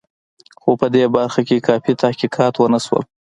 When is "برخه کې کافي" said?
1.15-1.93